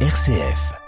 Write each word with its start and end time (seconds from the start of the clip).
RCF. 0.00 0.85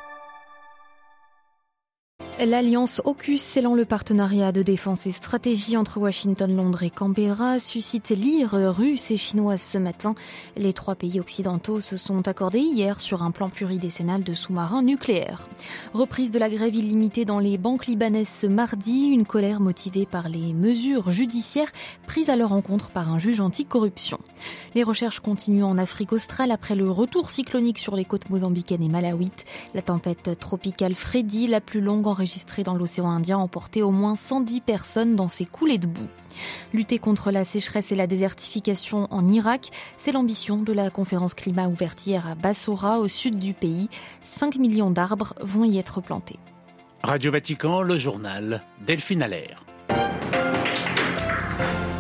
L'alliance 2.47 3.03
AUKUS 3.05 3.39
scellant 3.39 3.75
le 3.75 3.85
partenariat 3.85 4.53
de 4.53 4.63
défense 4.63 5.09
et 5.09 5.11
stratégie 5.11 5.77
entre 5.77 5.99
Washington, 5.99 6.55
Londres 6.55 6.85
et 6.85 6.91
Canberra 6.91 7.59
suscite 7.59 8.11
l'ire 8.11 8.53
russe 8.53 9.11
et 9.11 9.17
chinoise 9.17 9.61
ce 9.61 9.77
matin. 9.77 10.15
Les 10.57 10.73
trois 10.73 10.95
pays 10.95 11.19
occidentaux 11.19 11.81
se 11.81 11.97
sont 11.97 12.29
accordés 12.29 12.61
hier 12.61 13.01
sur 13.01 13.25
un 13.25 13.33
plan 13.33 13.49
pluridécennal 13.49 14.23
de 14.23 14.35
sous-marins 14.35 14.85
nucléaires. 14.85 15.49
Reprise 15.95 16.31
de 16.31 16.39
la 16.39 16.49
grève 16.49 16.77
illimitée 16.77 17.25
dans 17.25 17.41
les 17.41 17.59
banques 17.59 17.87
libanaises 17.87 18.31
ce 18.33 18.47
mardi, 18.47 19.09
une 19.09 19.27
colère 19.27 19.59
motivée 19.59 20.07
par 20.07 20.29
les 20.29 20.53
mesures 20.53 21.11
judiciaires 21.11 21.73
prises 22.07 22.31
à 22.31 22.37
leur 22.37 22.53
encontre 22.53 22.91
par 22.91 23.11
un 23.11 23.19
juge 23.19 23.41
anti-corruption. 23.41 24.21
Les 24.77 24.85
recherches 24.85 25.19
continuent 25.19 25.65
en 25.65 25.77
Afrique 25.77 26.13
australe 26.13 26.53
après 26.53 26.77
le 26.77 26.89
retour 26.89 27.31
cyclonique 27.31 27.81
sur 27.81 27.97
les 27.97 28.05
côtes 28.05 28.31
mozambicaines 28.31 28.85
et 28.85 28.89
malawites. 28.89 29.45
La 29.75 29.83
tempête 29.83 30.39
tropicale 30.39 30.95
Freddy, 30.95 31.49
la 31.49 31.61
plus 31.61 31.81
longue 31.81 32.07
enregistrée 32.07 32.28
enregistré 32.29 32.63
dans 32.63 32.75
l'océan 32.75 33.09
Indien 33.09 33.39
emporté 33.39 33.83
au 33.83 33.91
moins 33.91 34.15
110 34.15 34.61
personnes 34.61 35.17
dans 35.17 35.31
ces 35.31 35.47
coulées 35.47 35.79
de 35.79 35.87
boue. 35.87 36.09
Lutter 36.75 36.99
contre 36.99 37.31
la 37.31 37.47
sécheresse 37.47 37.91
et 37.91 37.95
la 37.95 38.07
désertification 38.07 39.09
en 39.11 39.27
Irak, 39.29 39.71
c'est 39.99 40.13
l'ambition 40.13 40.59
de 40.59 40.75
la 40.75 40.91
conférence 40.91 41.33
climat 41.33 41.69
ouverte 41.69 42.07
hier 42.07 42.27
à 42.27 42.35
Bassora, 42.35 43.01
au 43.01 43.09
sud 43.09 43.39
du 43.39 43.55
pays. 43.55 43.89
5 44.25 44.57
millions 44.57 44.91
d'arbres 44.91 45.33
vont 45.41 45.65
y 45.65 45.79
être 45.79 46.03
plantés. 46.03 46.39
Radio 47.03 47.33
Vatican, 47.33 47.81
le 47.81 47.97
journal 47.97 48.63
Delphine 48.85 49.23
Allaire. 49.23 49.68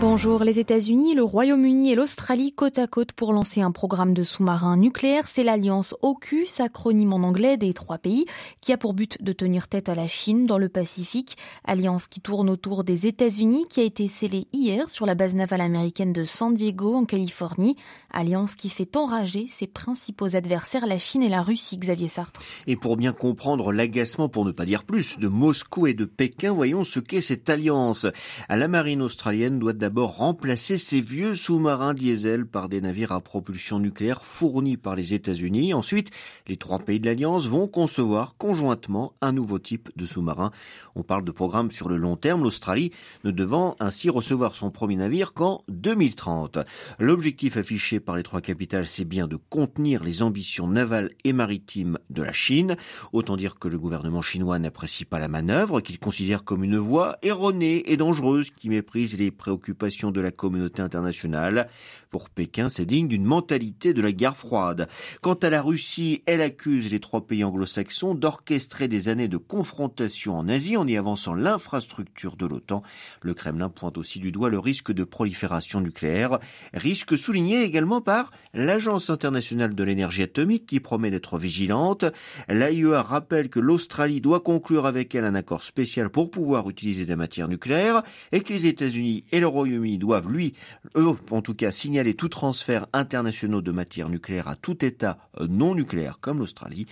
Bonjour, 0.00 0.44
les 0.44 0.60
États-Unis, 0.60 1.16
le 1.16 1.24
Royaume-Uni 1.24 1.90
et 1.90 1.96
l'Australie 1.96 2.52
côte 2.52 2.78
à 2.78 2.86
côte 2.86 3.10
pour 3.10 3.32
lancer 3.32 3.62
un 3.62 3.72
programme 3.72 4.14
de 4.14 4.22
sous-marins 4.22 4.76
nucléaires. 4.76 5.26
C'est 5.26 5.42
l'alliance 5.42 5.92
AUKUS, 6.02 6.60
acronyme 6.60 7.12
en 7.12 7.26
anglais 7.26 7.56
des 7.56 7.74
trois 7.74 7.98
pays, 7.98 8.24
qui 8.60 8.72
a 8.72 8.78
pour 8.78 8.94
but 8.94 9.20
de 9.20 9.32
tenir 9.32 9.66
tête 9.66 9.88
à 9.88 9.96
la 9.96 10.06
Chine 10.06 10.46
dans 10.46 10.56
le 10.56 10.68
Pacifique. 10.68 11.36
Alliance 11.64 12.06
qui 12.06 12.20
tourne 12.20 12.48
autour 12.48 12.84
des 12.84 13.08
États-Unis, 13.08 13.66
qui 13.68 13.80
a 13.80 13.82
été 13.82 14.06
scellée 14.06 14.46
hier 14.52 14.88
sur 14.88 15.04
la 15.04 15.16
base 15.16 15.34
navale 15.34 15.62
américaine 15.62 16.12
de 16.12 16.22
San 16.22 16.54
Diego 16.54 16.94
en 16.94 17.04
Californie. 17.04 17.74
Alliance 18.12 18.54
qui 18.54 18.68
fait 18.68 18.96
enrager 18.96 19.48
ses 19.48 19.66
principaux 19.66 20.36
adversaires, 20.36 20.86
la 20.86 20.98
Chine 20.98 21.22
et 21.22 21.28
la 21.28 21.42
Russie, 21.42 21.76
Xavier 21.76 22.08
Sartre. 22.08 22.40
Et 22.68 22.76
pour 22.76 22.96
bien 22.96 23.12
comprendre 23.12 23.72
l'agacement, 23.72 24.28
pour 24.28 24.44
ne 24.44 24.52
pas 24.52 24.64
dire 24.64 24.84
plus, 24.84 25.18
de 25.18 25.26
Moscou 25.26 25.88
et 25.88 25.94
de 25.94 26.04
Pékin, 26.04 26.52
voyons 26.52 26.84
ce 26.84 27.00
qu'est 27.00 27.20
cette 27.20 27.50
alliance. 27.50 28.06
La 28.48 28.68
marine 28.68 29.02
australienne 29.02 29.58
doit 29.58 29.72
remplacer 29.96 30.76
ces 30.76 31.00
vieux 31.00 31.34
sous-marins 31.34 31.94
diesel 31.94 32.46
par 32.46 32.68
des 32.68 32.80
navires 32.80 33.12
à 33.12 33.20
propulsion 33.20 33.78
nucléaire 33.78 34.24
fournis 34.24 34.76
par 34.76 34.94
les 34.94 35.14
États-Unis. 35.14 35.72
Ensuite, 35.72 36.10
les 36.46 36.56
trois 36.56 36.78
pays 36.78 37.00
de 37.00 37.06
l'Alliance 37.06 37.46
vont 37.46 37.66
concevoir 37.66 38.36
conjointement 38.36 39.14
un 39.20 39.32
nouveau 39.32 39.58
type 39.58 39.90
de 39.96 40.04
sous-marin. 40.04 40.50
On 40.94 41.02
parle 41.02 41.24
de 41.24 41.30
programme 41.30 41.70
sur 41.70 41.88
le 41.88 41.96
long 41.96 42.16
terme, 42.16 42.42
l'Australie 42.42 42.92
ne 43.24 43.30
devant 43.30 43.76
ainsi 43.80 44.10
recevoir 44.10 44.54
son 44.54 44.70
premier 44.70 44.96
navire 44.96 45.32
qu'en 45.32 45.62
2030. 45.68 46.58
L'objectif 46.98 47.56
affiché 47.56 48.00
par 48.00 48.16
les 48.16 48.22
trois 48.22 48.40
capitales, 48.40 48.86
c'est 48.86 49.04
bien 49.04 49.26
de 49.28 49.36
contenir 49.36 50.04
les 50.04 50.22
ambitions 50.22 50.68
navales 50.68 51.10
et 51.24 51.32
maritimes 51.32 51.98
de 52.10 52.22
la 52.22 52.32
Chine. 52.32 52.76
Autant 53.12 53.36
dire 53.36 53.58
que 53.58 53.68
le 53.68 53.78
gouvernement 53.78 54.22
chinois 54.22 54.58
n'apprécie 54.58 55.04
pas 55.04 55.18
la 55.18 55.28
manœuvre, 55.28 55.80
qu'il 55.80 55.98
considère 55.98 56.44
comme 56.44 56.64
une 56.64 56.78
voie 56.78 57.16
erronée 57.22 57.90
et 57.90 57.96
dangereuse 57.96 58.50
qui 58.50 58.68
méprise 58.68 59.18
les 59.18 59.30
préoccupations 59.30 59.77
de 59.78 60.20
la 60.20 60.32
communauté 60.32 60.82
internationale. 60.82 61.68
Pour 62.10 62.30
Pékin, 62.30 62.68
c'est 62.68 62.84
digne 62.84 63.06
d'une 63.06 63.24
mentalité 63.24 63.94
de 63.94 64.02
la 64.02 64.12
guerre 64.12 64.36
froide. 64.36 64.88
Quant 65.20 65.34
à 65.34 65.50
la 65.50 65.62
Russie, 65.62 66.22
elle 66.26 66.40
accuse 66.40 66.90
les 66.90 67.00
trois 67.00 67.26
pays 67.26 67.44
anglo-saxons 67.44 68.14
d'orchestrer 68.14 68.88
des 68.88 69.08
années 69.08 69.28
de 69.28 69.36
confrontation 69.36 70.36
en 70.36 70.48
Asie 70.48 70.76
en 70.76 70.88
y 70.88 70.96
avançant 70.96 71.34
l'infrastructure 71.34 72.36
de 72.36 72.46
l'OTAN. 72.46 72.82
Le 73.22 73.34
Kremlin 73.34 73.68
pointe 73.68 73.98
aussi 73.98 74.18
du 74.18 74.32
doigt 74.32 74.50
le 74.50 74.58
risque 74.58 74.90
de 74.90 75.04
prolifération 75.04 75.80
nucléaire, 75.80 76.38
risque 76.72 77.16
souligné 77.16 77.62
également 77.62 78.00
par 78.00 78.32
l'Agence 78.54 79.10
internationale 79.10 79.74
de 79.74 79.84
l'énergie 79.84 80.22
atomique 80.22 80.66
qui 80.66 80.80
promet 80.80 81.10
d'être 81.10 81.38
vigilante. 81.38 82.04
L'AIEA 82.48 83.02
rappelle 83.02 83.48
que 83.48 83.60
l'Australie 83.60 84.20
doit 84.20 84.40
conclure 84.40 84.86
avec 84.86 85.14
elle 85.14 85.24
un 85.24 85.34
accord 85.34 85.62
spécial 85.62 86.08
pour 86.10 86.30
pouvoir 86.30 86.68
utiliser 86.68 87.06
des 87.06 87.16
matières 87.16 87.48
nucléaires 87.48 88.02
et 88.32 88.40
que 88.40 88.52
les 88.52 88.66
États-Unis 88.66 89.24
et 89.30 89.40
le 89.40 89.46
Royaume-Uni 89.68 89.98
doivent, 89.98 90.30
lui, 90.30 90.54
eux, 90.96 91.16
en 91.30 91.42
tout 91.42 91.54
cas, 91.54 91.70
signaler 91.70 92.14
tout 92.14 92.28
transfert 92.28 92.86
internationaux 92.92 93.62
de 93.62 93.72
matières 93.72 94.08
nucléaires 94.08 94.48
à 94.48 94.56
tout 94.56 94.84
État 94.84 95.18
euh, 95.40 95.46
non 95.48 95.74
nucléaire 95.74 96.18
comme 96.20 96.38
l'Australie. 96.38 96.86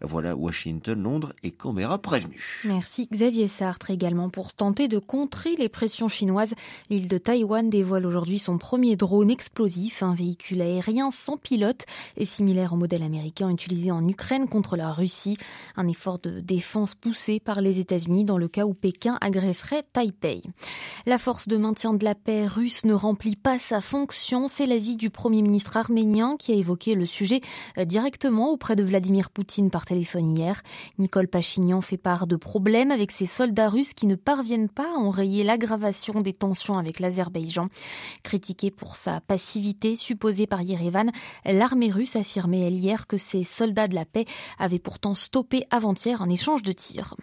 Voilà 0.00 0.36
Washington, 0.36 1.02
Londres 1.02 1.32
et 1.42 1.50
Canberra 1.50 1.98
prévenus. 1.98 2.60
Merci 2.64 3.08
Xavier 3.10 3.48
Sartre 3.48 3.90
également 3.90 4.30
pour 4.30 4.52
tenter 4.52 4.88
de 4.88 4.98
contrer 4.98 5.56
les 5.56 5.68
pressions 5.68 6.08
chinoises. 6.08 6.54
L'île 6.88 7.08
de 7.08 7.18
Taïwan 7.18 7.68
dévoile 7.68 8.06
aujourd'hui 8.06 8.38
son 8.38 8.58
premier 8.58 8.96
drone 8.96 9.30
explosif, 9.30 10.02
un 10.02 10.14
véhicule 10.14 10.62
aérien 10.62 11.10
sans 11.10 11.36
pilote 11.36 11.84
et 12.16 12.26
similaire 12.26 12.72
au 12.72 12.76
modèle 12.76 13.02
américain 13.02 13.50
utilisé 13.50 13.90
en 13.90 14.06
Ukraine 14.06 14.48
contre 14.48 14.76
la 14.76 14.92
Russie. 14.92 15.36
Un 15.76 15.88
effort 15.88 16.18
de 16.18 16.40
défense 16.40 16.94
poussé 16.94 17.40
par 17.40 17.60
les 17.60 17.80
États-Unis 17.80 18.24
dans 18.24 18.38
le 18.38 18.48
cas 18.48 18.64
où 18.64 18.74
Pékin 18.74 19.18
agresserait 19.20 19.84
Taipei. 19.92 20.42
La 21.06 21.18
force 21.18 21.48
de 21.48 21.56
maintien 21.56 21.94
de 21.94 22.04
la 22.04 22.14
paix 22.20 22.46
russe 22.46 22.84
ne 22.84 22.92
remplit 22.92 23.36
pas 23.36 23.58
sa 23.58 23.80
fonction. 23.80 24.46
C'est 24.46 24.66
l'avis 24.66 24.96
du 24.96 25.10
Premier 25.10 25.42
ministre 25.42 25.76
arménien 25.76 26.36
qui 26.38 26.52
a 26.52 26.54
évoqué 26.54 26.94
le 26.94 27.06
sujet 27.06 27.40
euh, 27.78 27.84
directement 27.84 28.50
auprès 28.50 28.76
de 28.76 28.82
Vladimir 28.82 29.30
Poutine 29.30 29.70
par 29.70 29.84
téléphone 29.84 30.36
hier. 30.36 30.62
Nicole 30.98 31.28
Pachignan 31.28 31.80
fait 31.80 31.96
part 31.96 32.26
de 32.26 32.36
problèmes 32.36 32.90
avec 32.90 33.10
ses 33.10 33.26
soldats 33.26 33.68
russes 33.68 33.94
qui 33.94 34.06
ne 34.06 34.14
parviennent 34.14 34.68
pas 34.68 34.94
à 34.94 34.98
enrayer 34.98 35.42
l'aggravation 35.42 36.20
des 36.20 36.32
tensions 36.32 36.78
avec 36.78 37.00
l'Azerbaïdjan. 37.00 37.68
Critiquée 38.22 38.70
pour 38.70 38.96
sa 38.96 39.20
passivité 39.20 39.96
supposée 39.96 40.46
par 40.46 40.62
Yerevan, 40.62 41.10
l'armée 41.44 41.90
russe 41.90 42.16
affirmait 42.16 42.60
elle 42.60 42.74
hier 42.74 43.06
que 43.06 43.16
ses 43.16 43.44
soldats 43.44 43.88
de 43.88 43.94
la 43.94 44.04
paix 44.04 44.26
avaient 44.58 44.78
pourtant 44.78 45.14
stoppé 45.14 45.64
avant-hier 45.70 46.22
un 46.22 46.30
échange 46.30 46.62
de 46.62 46.72
tirs. 46.72 47.16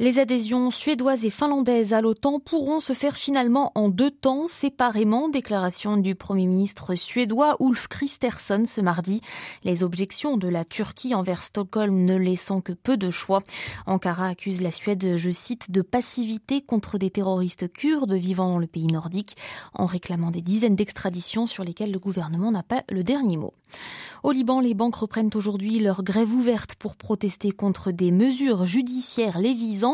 Les 0.00 0.20
adhésions 0.20 0.70
suédoises 0.70 1.24
et 1.24 1.30
finlandaises 1.30 1.92
à 1.92 2.00
l'OTAN 2.00 2.38
pourront 2.38 2.78
se 2.78 2.92
faire 2.92 3.16
finalement 3.16 3.72
en 3.74 3.88
deux 3.88 4.12
temps, 4.12 4.46
séparément. 4.46 5.28
Déclaration 5.28 5.96
du 5.96 6.14
Premier 6.14 6.46
ministre 6.46 6.94
suédois 6.94 7.56
Ulf 7.58 7.88
Kristersson 7.88 8.62
ce 8.64 8.80
mardi. 8.80 9.22
Les 9.64 9.82
objections 9.82 10.36
de 10.36 10.46
la 10.46 10.64
Turquie 10.64 11.16
envers 11.16 11.42
Stockholm 11.42 12.04
ne 12.04 12.14
laissant 12.14 12.60
que 12.60 12.72
peu 12.72 12.96
de 12.96 13.10
choix. 13.10 13.42
Ankara 13.86 14.28
accuse 14.28 14.62
la 14.62 14.70
Suède, 14.70 15.16
je 15.16 15.30
cite, 15.32 15.72
de 15.72 15.82
passivité 15.82 16.60
contre 16.60 16.96
des 16.96 17.10
terroristes 17.10 17.72
kurdes 17.72 18.14
vivant 18.14 18.50
dans 18.50 18.58
le 18.58 18.68
pays 18.68 18.86
nordique, 18.86 19.36
en 19.74 19.86
réclamant 19.86 20.30
des 20.30 20.42
dizaines 20.42 20.76
d'extraditions 20.76 21.48
sur 21.48 21.64
lesquelles 21.64 21.90
le 21.90 21.98
gouvernement 21.98 22.52
n'a 22.52 22.62
pas 22.62 22.84
le 22.88 23.02
dernier 23.02 23.36
mot. 23.36 23.52
Au 24.22 24.32
Liban, 24.32 24.60
les 24.60 24.74
banques 24.74 24.96
reprennent 24.96 25.30
aujourd'hui 25.34 25.78
leur 25.78 26.02
grève 26.02 26.32
ouverte 26.32 26.74
pour 26.74 26.96
protester 26.96 27.50
contre 27.52 27.92
des 27.92 28.10
mesures 28.10 28.66
judiciaires 28.66 29.38
les 29.38 29.54
visant. 29.54 29.87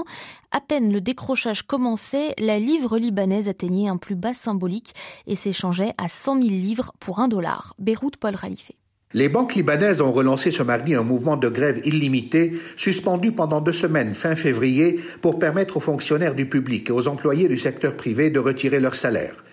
À 0.51 0.61
peine 0.61 0.93
le 0.93 1.01
décrochage 1.01 1.63
commençait, 1.63 2.35
la 2.39 2.59
livre 2.59 2.99
libanaise 2.99 3.49
atteignait 3.49 3.89
un 3.89 3.97
plus 3.97 4.15
bas 4.15 4.35
symbolique 4.35 4.95
et 5.27 5.37
s'échangeait 5.37 5.95
à 5.99 6.09
100 6.09 6.43
000 6.43 6.49
livres 6.49 6.93
pour 7.01 7.19
un 7.19 7.29
dollar. 7.29 7.75
Beyrouth, 7.79 8.17
Paul 8.17 8.37
Khalife. 8.37 8.73
Les 9.15 9.29
banques 9.29 9.55
libanaises 9.55 10.01
ont 10.01 10.11
relancé 10.11 10.51
ce 10.51 10.65
mardi 10.65 10.97
un 10.97 11.05
mouvement 11.05 11.37
de 11.37 11.49
grève 11.49 11.81
illimité, 11.85 12.53
suspendu 12.77 13.31
pendant 13.31 13.61
deux 13.61 13.73
semaines 13.73 14.13
fin 14.13 14.35
février, 14.35 14.99
pour 15.23 15.39
permettre 15.39 15.77
aux 15.77 15.81
fonctionnaires 15.81 16.35
du 16.35 16.49
public 16.49 16.91
et 16.91 16.93
aux 16.93 17.07
employés 17.07 17.47
du 17.47 17.57
secteur 17.57 17.97
privé 17.97 18.31
de 18.31 18.41
retirer 18.41 18.81
leur 18.81 18.97
salaire. 18.97 19.45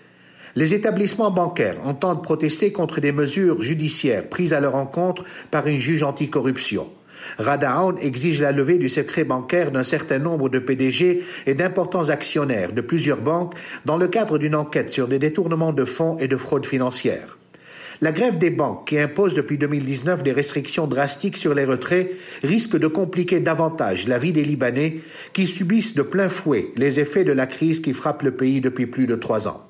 Les 0.56 0.74
établissements 0.74 1.30
bancaires 1.30 1.76
entendent 1.86 2.24
protester 2.24 2.72
contre 2.72 3.00
des 3.00 3.12
mesures 3.12 3.62
judiciaires 3.62 4.28
prises 4.28 4.52
à 4.52 4.60
leur 4.60 4.74
encontre 4.74 5.22
par 5.52 5.68
une 5.68 5.78
juge 5.78 6.02
anticorruption. 6.02 6.90
Radaon 7.38 7.96
exige 7.96 8.40
la 8.40 8.52
levée 8.52 8.78
du 8.78 8.88
secret 8.88 9.24
bancaire 9.24 9.70
d'un 9.70 9.82
certain 9.82 10.18
nombre 10.18 10.48
de 10.48 10.58
PDG 10.58 11.22
et 11.46 11.54
d'importants 11.54 12.08
actionnaires 12.08 12.72
de 12.72 12.80
plusieurs 12.80 13.20
banques 13.20 13.54
dans 13.84 13.96
le 13.96 14.08
cadre 14.08 14.38
d'une 14.38 14.54
enquête 14.54 14.90
sur 14.90 15.08
des 15.08 15.18
détournements 15.18 15.72
de 15.72 15.84
fonds 15.84 16.16
et 16.18 16.28
de 16.28 16.36
fraude 16.36 16.66
financière. 16.66 17.38
La 18.00 18.10
grève 18.10 18.36
des 18.36 18.50
banques, 18.50 18.88
qui 18.88 18.98
impose 18.98 19.34
depuis 19.34 19.58
2019 19.58 20.24
des 20.24 20.32
restrictions 20.32 20.88
drastiques 20.88 21.36
sur 21.36 21.54
les 21.54 21.64
retraits, 21.64 22.10
risque 22.42 22.76
de 22.76 22.88
compliquer 22.88 23.38
davantage 23.38 24.08
la 24.08 24.18
vie 24.18 24.32
des 24.32 24.42
Libanais 24.42 24.98
qui 25.32 25.46
subissent 25.46 25.94
de 25.94 26.02
plein 26.02 26.28
fouet 26.28 26.72
les 26.76 26.98
effets 26.98 27.22
de 27.22 27.30
la 27.30 27.46
crise 27.46 27.78
qui 27.78 27.92
frappe 27.92 28.24
le 28.24 28.32
pays 28.32 28.60
depuis 28.60 28.86
plus 28.86 29.06
de 29.06 29.14
trois 29.14 29.46
ans. 29.46 29.68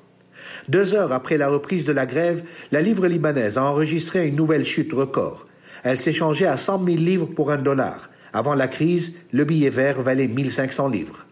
Deux 0.71 0.95
heures 0.95 1.13
après 1.13 1.37
la 1.37 1.51
reprise 1.51 1.85
de 1.85 1.93
la 1.93 2.07
grève, 2.07 2.43
la 2.71 2.81
livre 2.81 3.07
libanaise 3.07 3.59
a 3.59 3.65
enregistré 3.65 4.27
une 4.27 4.37
nouvelle 4.37 4.65
chute 4.65 4.95
record. 4.95 5.45
Elle 5.83 5.99
changée 6.13 6.47
à 6.47 6.57
100 6.57 6.85
000 6.85 6.97
livres 6.99 7.27
pour 7.27 7.51
un 7.51 7.59
dollar. 7.59 8.11
Avant 8.33 8.55
la 8.55 8.69
crise, 8.69 9.21
le 9.33 9.45
billet 9.45 9.71
vert 9.71 10.01
valait 10.01 10.29
1500 10.29 10.89
livres. 10.89 11.27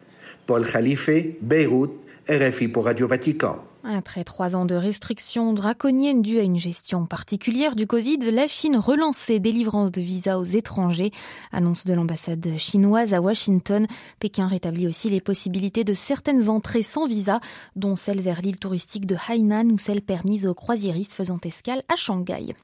Paul 0.47 0.67
Khalife, 0.67 1.11
Beyrouth, 1.41 1.93
RFI 2.29 2.69
pour 2.69 2.85
Radio 2.85 3.06
Vatican. 3.06 3.69
Après 3.82 4.25
trois 4.25 4.56
ans 4.56 4.67
de 4.67 4.75
restrictions 4.75 5.55
draconiennes 5.55 6.21
dues 6.21 6.38
à 6.38 6.43
une 6.43 6.59
gestion 6.59 7.06
particulière 7.06 7.75
du 7.75 7.87
Covid, 7.87 8.19
la 8.31 8.47
Chine 8.47 8.77
relance 8.77 9.17
ses 9.17 9.41
délivrances 9.41 9.91
de 9.91 10.03
visas 10.03 10.38
aux 10.38 10.44
étrangers. 10.44 11.12
Annonce 11.50 11.87
de 11.87 11.94
l'ambassade 11.94 12.47
chinoise 12.59 13.15
à 13.15 13.23
Washington. 13.23 13.87
Pékin 14.19 14.49
rétablit 14.49 14.87
aussi 14.87 15.09
les 15.09 15.23
possibilités 15.23 15.82
de 15.82 15.94
certaines 15.94 16.50
entrées 16.50 16.82
sans 16.82 17.06
visa, 17.06 17.41
dont 17.75 17.97
celle 17.97 18.21
vers 18.21 18.43
l'île 18.43 18.59
touristique 18.59 19.06
de 19.06 19.17
Hainan 19.29 19.71
ou 19.71 19.79
celle 19.79 20.03
permise 20.03 20.47
aux 20.47 20.55
croisiéristes 20.55 21.15
faisant 21.15 21.41
escale 21.43 21.83
à 21.88 21.97
Shanghai. 21.97 22.55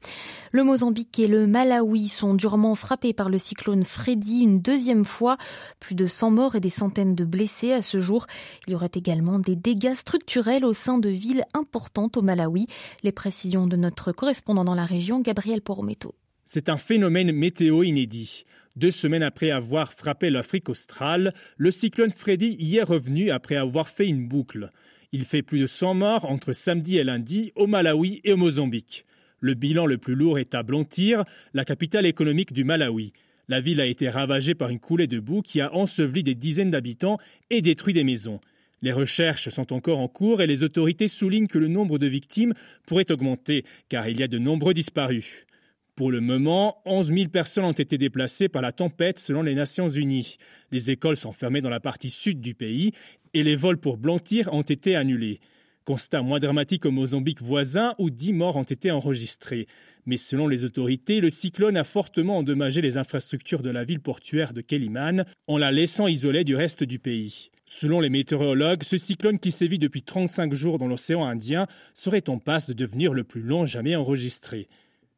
Le 0.52 0.64
Mozambique 0.64 1.18
et 1.18 1.28
le 1.28 1.46
Malawi 1.46 2.10
sont 2.10 2.34
durement 2.34 2.74
frappés 2.74 3.14
par 3.14 3.30
le 3.30 3.38
cyclone 3.38 3.84
Freddy 3.84 4.42
une 4.42 4.60
deuxième 4.60 5.06
fois. 5.06 5.38
Plus 5.80 5.94
de 5.94 6.06
100 6.06 6.30
morts 6.30 6.56
et 6.56 6.60
des 6.60 6.68
centaines 6.68 7.14
de 7.14 7.24
blessés 7.24 7.72
à 7.72 7.80
ce 7.80 8.02
jour. 8.02 8.26
Il 8.66 8.72
y 8.72 8.76
aurait 8.76 8.90
également 8.94 9.38
des 9.38 9.56
dégâts 9.56 9.94
structurels 9.94 10.66
au 10.66 10.74
sein 10.74 10.98
de 10.98 11.05
de 11.06 11.10
villes 11.10 11.44
importantes 11.54 12.16
au 12.16 12.22
Malawi. 12.22 12.66
Les 13.04 13.12
précisions 13.12 13.66
de 13.66 13.76
notre 13.76 14.10
correspondant 14.10 14.64
dans 14.64 14.74
la 14.74 14.84
région, 14.84 15.20
Gabriel 15.20 15.62
Porometo. 15.62 16.14
C'est 16.44 16.68
un 16.68 16.76
phénomène 16.76 17.32
météo 17.32 17.84
inédit. 17.84 18.44
Deux 18.74 18.90
semaines 18.90 19.22
après 19.22 19.50
avoir 19.50 19.92
frappé 19.92 20.30
l'Afrique 20.30 20.68
australe, 20.68 21.32
le 21.56 21.70
cyclone 21.70 22.10
Freddy 22.10 22.56
y 22.58 22.76
est 22.76 22.82
revenu 22.82 23.30
après 23.30 23.56
avoir 23.56 23.88
fait 23.88 24.06
une 24.06 24.26
boucle. 24.26 24.70
Il 25.12 25.24
fait 25.24 25.42
plus 25.42 25.60
de 25.60 25.66
100 25.66 25.94
morts 25.94 26.24
entre 26.24 26.52
samedi 26.52 26.98
et 26.98 27.04
lundi 27.04 27.52
au 27.54 27.66
Malawi 27.66 28.20
et 28.24 28.32
au 28.32 28.36
Mozambique. 28.36 29.06
Le 29.38 29.54
bilan 29.54 29.86
le 29.86 29.98
plus 29.98 30.14
lourd 30.14 30.38
est 30.38 30.54
à 30.54 30.62
Blantyre, 30.62 31.24
la 31.54 31.64
capitale 31.64 32.06
économique 32.06 32.52
du 32.52 32.64
Malawi. 32.64 33.12
La 33.48 33.60
ville 33.60 33.80
a 33.80 33.86
été 33.86 34.08
ravagée 34.08 34.56
par 34.56 34.70
une 34.70 34.80
coulée 34.80 35.06
de 35.06 35.20
boue 35.20 35.42
qui 35.42 35.60
a 35.60 35.72
enseveli 35.72 36.24
des 36.24 36.34
dizaines 36.34 36.72
d'habitants 36.72 37.18
et 37.50 37.62
détruit 37.62 37.94
des 37.94 38.02
maisons. 38.02 38.40
Les 38.82 38.92
recherches 38.92 39.48
sont 39.48 39.72
encore 39.72 39.98
en 39.98 40.08
cours 40.08 40.42
et 40.42 40.46
les 40.46 40.64
autorités 40.64 41.08
soulignent 41.08 41.46
que 41.46 41.58
le 41.58 41.68
nombre 41.68 41.98
de 41.98 42.06
victimes 42.06 42.52
pourrait 42.86 43.10
augmenter 43.10 43.64
car 43.88 44.08
il 44.08 44.20
y 44.20 44.22
a 44.22 44.28
de 44.28 44.38
nombreux 44.38 44.74
disparus. 44.74 45.46
Pour 45.94 46.10
le 46.10 46.20
moment, 46.20 46.82
11 46.84 47.08
000 47.08 47.30
personnes 47.30 47.64
ont 47.64 47.72
été 47.72 47.96
déplacées 47.96 48.50
par 48.50 48.60
la 48.60 48.70
tempête 48.70 49.18
selon 49.18 49.40
les 49.40 49.54
Nations 49.54 49.88
Unies. 49.88 50.36
Les 50.70 50.90
écoles 50.90 51.16
sont 51.16 51.32
fermées 51.32 51.62
dans 51.62 51.70
la 51.70 51.80
partie 51.80 52.10
sud 52.10 52.42
du 52.42 52.54
pays 52.54 52.92
et 53.32 53.42
les 53.42 53.56
vols 53.56 53.78
pour 53.78 53.96
Blantyre 53.96 54.52
ont 54.52 54.60
été 54.60 54.94
annulés. 54.94 55.40
Constat 55.86 56.20
moins 56.20 56.38
dramatique 56.38 56.84
au 56.84 56.90
Mozambique 56.90 57.40
voisin 57.40 57.94
où 57.98 58.10
10 58.10 58.34
morts 58.34 58.56
ont 58.56 58.64
été 58.64 58.90
enregistrés. 58.90 59.68
Mais 60.06 60.16
selon 60.16 60.46
les 60.46 60.64
autorités, 60.64 61.20
le 61.20 61.30
cyclone 61.30 61.76
a 61.76 61.84
fortement 61.84 62.38
endommagé 62.38 62.80
les 62.80 62.96
infrastructures 62.96 63.62
de 63.62 63.70
la 63.70 63.84
ville 63.84 64.00
portuaire 64.00 64.52
de 64.52 64.60
Keliman 64.60 65.24
en 65.48 65.58
la 65.58 65.72
laissant 65.72 66.06
isolée 66.06 66.44
du 66.44 66.54
reste 66.54 66.84
du 66.84 67.00
pays. 67.00 67.50
Selon 67.64 67.98
les 67.98 68.10
météorologues, 68.10 68.84
ce 68.84 68.96
cyclone 68.96 69.40
qui 69.40 69.50
sévit 69.50 69.80
depuis 69.80 70.02
35 70.02 70.54
jours 70.54 70.78
dans 70.78 70.86
l'océan 70.86 71.24
Indien 71.24 71.66
serait 71.94 72.28
en 72.30 72.38
passe 72.38 72.68
de 72.68 72.74
devenir 72.74 73.12
le 73.12 73.24
plus 73.24 73.42
long 73.42 73.66
jamais 73.66 73.96
enregistré. 73.96 74.68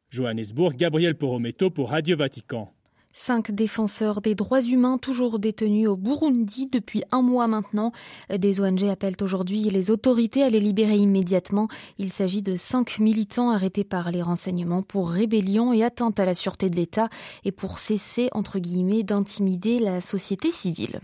Johannesburg, 0.09 0.75
Gabriel 0.75 1.15
Porometo 1.15 1.69
pour 1.69 1.91
Radio 1.91 2.17
Vatican. 2.17 2.73
Cinq 3.21 3.51
défenseurs 3.51 4.21
des 4.21 4.33
droits 4.33 4.61
humains 4.61 4.97
toujours 4.97 5.39
détenus 5.39 5.89
au 5.89 5.97
Burundi 5.97 6.69
depuis 6.71 7.03
un 7.11 7.21
mois 7.21 7.47
maintenant. 7.47 7.91
Des 8.33 8.61
ONG 8.61 8.85
appellent 8.85 9.17
aujourd'hui 9.19 9.63
les 9.63 9.91
autorités 9.91 10.41
à 10.41 10.49
les 10.49 10.61
libérer 10.61 10.95
immédiatement. 10.95 11.67
Il 11.97 12.13
s'agit 12.13 12.41
de 12.41 12.55
cinq 12.55 12.97
militants 12.97 13.49
arrêtés 13.49 13.83
par 13.83 14.11
les 14.11 14.21
renseignements 14.21 14.83
pour 14.83 15.09
rébellion 15.09 15.73
et 15.73 15.83
atteinte 15.83 16.17
à 16.17 16.23
la 16.23 16.33
sûreté 16.33 16.69
de 16.69 16.77
l'État 16.77 17.09
et 17.43 17.51
pour 17.51 17.79
cesser, 17.79 18.29
entre 18.31 18.57
guillemets, 18.57 19.03
d'intimider 19.03 19.79
la 19.79 19.99
société 19.99 20.49
civile. 20.49 21.01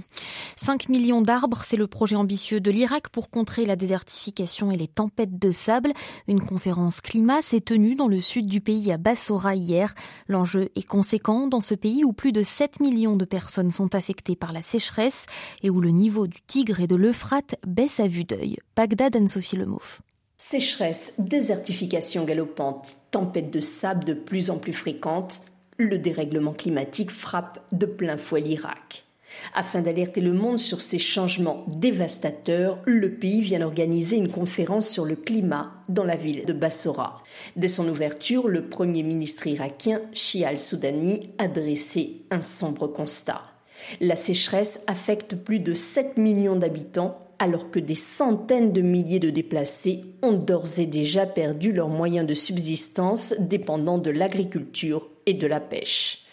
5 0.55 0.87
millions 0.87 1.21
d'arbres, 1.21 1.63
c'est 1.65 1.75
le 1.75 1.87
projet 1.87 2.15
ambitieux 2.15 2.61
de 2.61 2.71
l'Irak 2.71 3.09
pour 3.09 3.29
contrer 3.29 3.65
la 3.65 3.75
désertification 3.75 4.71
et 4.71 4.77
les 4.77 4.87
tempêtes 4.87 5.37
de 5.37 5.51
sable. 5.51 5.91
Une 6.29 6.39
conférence 6.41 7.01
climat 7.01 7.41
s'est 7.41 7.59
tenue 7.59 7.95
dans 7.95 8.07
le 8.07 8.21
sud 8.21 8.45
du 8.45 8.61
pays 8.61 8.93
à 8.93 8.97
Bassora 8.97 9.53
hier. 9.53 9.93
L'enjeu 10.29 10.69
est 10.77 10.87
conséquent 10.87 11.47
dans 11.47 11.61
ce 11.61 11.75
pays 11.75 12.04
où 12.05 12.13
plus 12.13 12.31
de 12.31 12.43
7 12.43 12.79
millions 12.79 13.15
de 13.15 13.25
personnes 13.25 13.71
sont 13.71 13.95
affectées 13.95 14.35
par 14.35 14.53
la 14.53 14.61
sécheresse 14.61 15.25
et 15.63 15.69
où 15.69 15.81
le 15.81 15.89
niveau 15.89 16.27
du 16.27 16.39
Tigre 16.47 16.79
et 16.79 16.87
de 16.87 16.95
l'Euphrate 16.95 17.55
baisse 17.65 17.99
à 17.99 18.07
vue 18.07 18.23
d'œil. 18.23 18.57
Bagdad 18.75 19.15
Anne-Sophie 19.15 19.57
Lemouf. 19.57 20.01
Sécheresse, 20.37 21.15
désertification 21.17 22.23
galopante, 22.23 22.95
tempêtes 23.11 23.51
de 23.51 23.61
sable 23.61 24.03
de 24.03 24.13
plus 24.13 24.49
en 24.49 24.57
plus 24.57 24.73
fréquentes, 24.73 25.41
le 25.77 25.97
dérèglement 25.97 26.53
climatique 26.53 27.11
frappe 27.11 27.59
de 27.71 27.85
plein 27.85 28.17
fouet 28.17 28.41
l'Irak. 28.41 29.04
Afin 29.53 29.81
d'alerter 29.81 30.21
le 30.21 30.33
monde 30.33 30.59
sur 30.59 30.81
ces 30.81 30.99
changements 30.99 31.65
dévastateurs, 31.67 32.79
le 32.85 33.13
pays 33.13 33.41
vient 33.41 33.59
d'organiser 33.59 34.17
une 34.17 34.31
conférence 34.31 34.89
sur 34.89 35.05
le 35.05 35.15
climat 35.15 35.73
dans 35.89 36.03
la 36.03 36.15
ville 36.15 36.45
de 36.45 36.53
Bassora. 36.53 37.19
Dès 37.55 37.69
son 37.69 37.87
ouverture, 37.87 38.47
le 38.47 38.67
premier 38.67 39.03
ministre 39.03 39.47
irakien, 39.47 40.01
Shia 40.13 40.49
al-Soudani, 40.49 41.29
a 41.37 41.47
dressé 41.47 42.23
un 42.31 42.41
sombre 42.41 42.87
constat. 42.87 43.41
La 44.01 44.15
sécheresse 44.15 44.81
affecte 44.87 45.35
plus 45.35 45.59
de 45.59 45.73
7 45.73 46.17
millions 46.17 46.55
d'habitants 46.55 47.19
alors 47.39 47.69
que 47.69 47.79
des 47.79 47.95
centaines 47.95 48.71
de 48.71 48.81
milliers 48.81 49.19
de 49.19 49.29
déplacés 49.29 50.03
ont 50.21 50.33
d'ores 50.33 50.79
et 50.79 50.85
déjà 50.85 51.25
perdu 51.25 51.73
leurs 51.73 51.89
moyens 51.89 52.25
de 52.25 52.33
subsistance 52.33 53.33
dépendant 53.39 53.97
de 53.97 54.09
l'agriculture 54.09 55.09
et 55.25 55.33
de 55.33 55.47
la 55.47 55.59
pêche. 55.59 56.24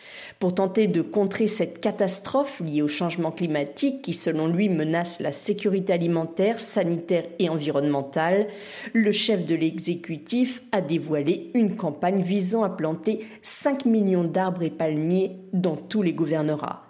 Pour 0.42 0.56
tenter 0.56 0.88
de 0.88 1.02
contrer 1.02 1.46
cette 1.46 1.80
catastrophe 1.80 2.58
liée 2.58 2.82
au 2.82 2.88
changement 2.88 3.30
climatique 3.30 4.02
qui, 4.02 4.12
selon 4.12 4.48
lui, 4.48 4.68
menace 4.68 5.20
la 5.20 5.30
sécurité 5.30 5.92
alimentaire, 5.92 6.58
sanitaire 6.58 7.26
et 7.38 7.48
environnementale, 7.48 8.48
le 8.92 9.12
chef 9.12 9.46
de 9.46 9.54
l'exécutif 9.54 10.64
a 10.72 10.80
dévoilé 10.80 11.52
une 11.54 11.76
campagne 11.76 12.22
visant 12.22 12.64
à 12.64 12.70
planter 12.70 13.24
5 13.42 13.84
millions 13.84 14.24
d'arbres 14.24 14.64
et 14.64 14.70
palmiers 14.70 15.36
dans 15.52 15.76
tous 15.76 16.02
les 16.02 16.12
gouvernorats 16.12 16.86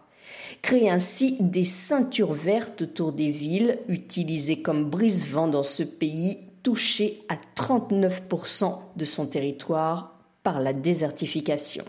créer 0.62 0.88
ainsi 0.88 1.36
des 1.38 1.64
ceintures 1.66 2.32
vertes 2.32 2.80
autour 2.80 3.12
des 3.12 3.30
villes, 3.30 3.80
utilisées 3.88 4.62
comme 4.62 4.88
brise-vent 4.88 5.48
dans 5.48 5.62
ce 5.62 5.82
pays 5.82 6.38
touché 6.62 7.22
à 7.28 7.36
39% 7.54 8.78
de 8.96 9.04
son 9.04 9.26
territoire 9.26 10.20
par 10.42 10.58
la 10.60 10.72
désertification. 10.72 11.84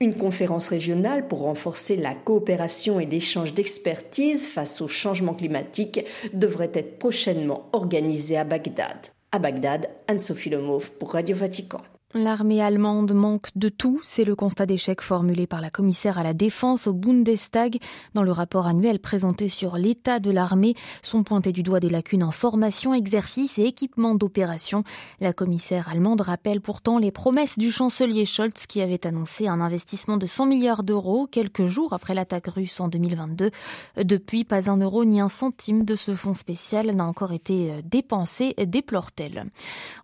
Une 0.00 0.14
conférence 0.14 0.68
régionale 0.68 1.28
pour 1.28 1.40
renforcer 1.40 1.96
la 1.96 2.14
coopération 2.14 2.98
et 2.98 3.06
l'échange 3.06 3.54
d'expertise 3.54 4.46
face 4.48 4.80
au 4.80 4.88
changement 4.88 5.34
climatique 5.34 6.04
devrait 6.32 6.72
être 6.74 6.98
prochainement 6.98 7.68
organisée 7.72 8.36
à 8.36 8.44
Bagdad. 8.44 8.96
À 9.30 9.38
Bagdad, 9.38 9.88
Anne-Sophie 10.08 10.50
pour 10.98 11.12
Radio 11.12 11.36
Vatican. 11.36 11.80
L'armée 12.16 12.62
allemande 12.62 13.12
manque 13.12 13.48
de 13.56 13.68
tout, 13.68 13.98
c'est 14.04 14.22
le 14.22 14.36
constat 14.36 14.66
d'échec 14.66 15.00
formulé 15.00 15.48
par 15.48 15.60
la 15.60 15.68
commissaire 15.68 16.16
à 16.16 16.22
la 16.22 16.32
défense 16.32 16.86
au 16.86 16.92
Bundestag. 16.92 17.78
Dans 18.14 18.22
le 18.22 18.30
rapport 18.30 18.68
annuel 18.68 19.00
présenté 19.00 19.48
sur 19.48 19.76
l'état 19.76 20.20
de 20.20 20.30
l'armée, 20.30 20.76
sont 21.02 21.24
pointés 21.24 21.50
du 21.50 21.64
doigt 21.64 21.80
des 21.80 21.90
lacunes 21.90 22.22
en 22.22 22.30
formation, 22.30 22.94
exercice 22.94 23.58
et 23.58 23.64
équipement 23.64 24.14
d'opération. 24.14 24.84
La 25.18 25.32
commissaire 25.32 25.88
allemande 25.88 26.20
rappelle 26.20 26.60
pourtant 26.60 27.00
les 27.00 27.10
promesses 27.10 27.58
du 27.58 27.72
chancelier 27.72 28.26
Scholz 28.26 28.68
qui 28.68 28.80
avait 28.80 29.08
annoncé 29.08 29.48
un 29.48 29.60
investissement 29.60 30.16
de 30.16 30.26
100 30.26 30.46
milliards 30.46 30.84
d'euros 30.84 31.26
quelques 31.26 31.66
jours 31.66 31.94
après 31.94 32.14
l'attaque 32.14 32.46
russe 32.46 32.78
en 32.78 32.86
2022. 32.86 33.50
Depuis, 33.96 34.44
pas 34.44 34.70
un 34.70 34.76
euro 34.76 35.04
ni 35.04 35.20
un 35.20 35.28
centime 35.28 35.84
de 35.84 35.96
ce 35.96 36.14
fonds 36.14 36.34
spécial 36.34 36.92
n'a 36.92 37.06
encore 37.06 37.32
été 37.32 37.72
dépensé, 37.82 38.54
déplore-t-elle. 38.64 39.46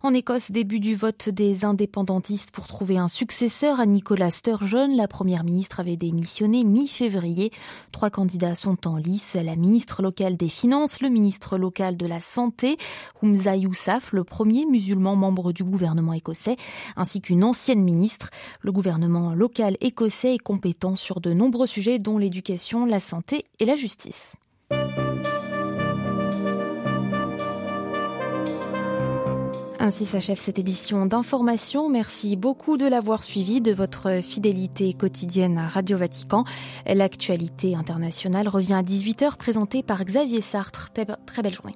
En 0.03 0.13
Écosse, 0.13 0.51
début 0.51 0.81
du 0.81 0.93
vote 0.93 1.29
des 1.29 1.63
indépendants 1.63 2.00
pour 2.51 2.67
trouver 2.67 2.97
un 2.97 3.07
successeur 3.07 3.79
à 3.79 3.85
Nicolas 3.85 4.31
Sturgeon. 4.31 4.95
La 4.95 5.07
première 5.07 5.43
ministre 5.43 5.79
avait 5.79 5.97
démissionné 5.97 6.63
mi-février. 6.63 7.51
Trois 7.91 8.09
candidats 8.09 8.55
sont 8.55 8.87
en 8.87 8.97
lice. 8.97 9.35
La 9.35 9.55
ministre 9.55 10.01
locale 10.01 10.35
des 10.35 10.49
Finances, 10.49 10.99
le 11.01 11.09
ministre 11.09 11.57
local 11.57 11.97
de 11.97 12.07
la 12.07 12.19
Santé, 12.19 12.77
Humza 13.21 13.55
Yousaf, 13.55 14.13
le 14.13 14.23
premier 14.23 14.65
musulman 14.65 15.15
membre 15.15 15.51
du 15.51 15.63
gouvernement 15.63 16.13
écossais, 16.13 16.57
ainsi 16.95 17.21
qu'une 17.21 17.43
ancienne 17.43 17.83
ministre. 17.83 18.31
Le 18.61 18.71
gouvernement 18.71 19.35
local 19.35 19.77
écossais 19.79 20.35
est 20.35 20.39
compétent 20.39 20.95
sur 20.95 21.21
de 21.21 21.33
nombreux 21.33 21.67
sujets 21.67 21.99
dont 21.99 22.17
l'éducation, 22.17 22.85
la 22.85 22.99
santé 22.99 23.45
et 23.59 23.65
la 23.65 23.75
justice. 23.75 24.37
Ainsi 29.83 30.05
s'achève 30.05 30.39
cette 30.39 30.59
édition 30.59 31.07
d'information. 31.07 31.89
Merci 31.89 32.35
beaucoup 32.35 32.77
de 32.77 32.85
l'avoir 32.85 33.23
suivi, 33.23 33.61
de 33.61 33.73
votre 33.73 34.21
fidélité 34.21 34.93
quotidienne 34.93 35.57
à 35.57 35.67
Radio 35.67 35.97
Vatican. 35.97 36.43
L'actualité 36.85 37.75
internationale 37.75 38.47
revient 38.47 38.75
à 38.75 38.83
18h 38.83 39.37
présentée 39.37 39.81
par 39.81 40.05
Xavier 40.05 40.41
Sartre. 40.41 40.91
Très 41.25 41.41
belle 41.41 41.55
journée. 41.55 41.75